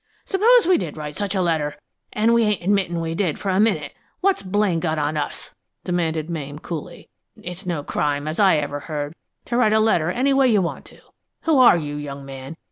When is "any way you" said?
10.09-10.59